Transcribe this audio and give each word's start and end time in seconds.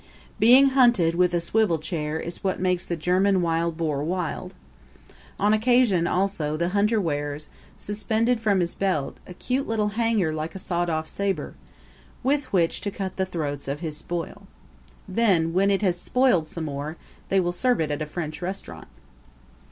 Being 0.39 0.69
hunted 0.69 1.13
with 1.13 1.31
a 1.35 1.39
swivel 1.39 1.77
chair 1.77 2.19
is 2.19 2.43
what 2.43 2.59
makes 2.59 2.87
the 2.87 2.95
German 2.95 3.39
wild 3.43 3.77
boar 3.77 4.03
wild. 4.03 4.55
On 5.39 5.53
occasion, 5.53 6.07
also, 6.07 6.57
the 6.57 6.69
hunter 6.69 6.99
wears, 6.99 7.49
suspended 7.77 8.39
from 8.39 8.61
his 8.61 8.73
belt, 8.73 9.19
a 9.27 9.35
cute 9.35 9.67
little 9.67 9.89
hanger 9.89 10.33
like 10.33 10.55
a 10.55 10.57
sawed 10.57 10.89
off 10.89 11.07
saber, 11.07 11.53
with 12.23 12.51
which 12.51 12.81
to 12.81 12.89
cut 12.89 13.17
the 13.17 13.27
throats 13.27 13.67
of 13.67 13.81
his 13.81 13.95
spoil. 13.95 14.47
Then, 15.07 15.53
when 15.53 15.69
it 15.69 15.83
has 15.83 16.01
spoiled 16.01 16.47
some 16.47 16.65
more, 16.65 16.97
they 17.29 17.39
will 17.39 17.51
serve 17.51 17.79
it 17.79 17.91
at 17.91 18.01
a 18.01 18.07
French 18.07 18.41
restaurant. 18.41 18.87